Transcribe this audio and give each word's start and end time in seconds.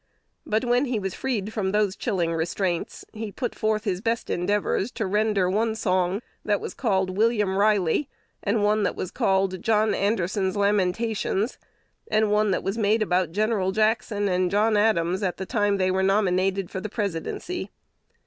But, 0.47 0.65
when 0.65 0.85
he 0.85 0.97
was 0.97 1.13
freed 1.13 1.53
from 1.53 1.71
those 1.73 1.95
chilling 1.95 2.33
restraints, 2.33 3.05
he 3.13 3.31
put 3.31 3.53
forth 3.53 3.83
his 3.83 4.01
best 4.01 4.31
endeavors 4.31 4.89
to 4.93 5.05
render 5.05 5.47
"one 5.47 5.75
[song] 5.75 6.23
that 6.43 6.59
was 6.59 6.73
called 6.73 7.15
'William 7.15 7.55
Riley,' 7.55 8.09
and 8.41 8.63
one 8.63 8.81
that 8.81 8.95
was 8.95 9.11
called 9.11 9.61
'John 9.61 9.93
Anderson's 9.93 10.55
Lamentations,' 10.57 11.59
and 12.09 12.31
one 12.31 12.49
that 12.49 12.63
was 12.63 12.79
made 12.79 13.03
about 13.03 13.31
Gen. 13.31 13.71
Jackson 13.73 14.27
and 14.27 14.49
John 14.49 14.75
Adams, 14.75 15.21
at 15.21 15.37
the 15.37 15.45
time 15.45 15.77
they 15.77 15.91
were 15.91 16.01
nominated 16.01 16.71
for 16.71 16.81
the 16.81 16.89
presidency." 16.89 17.69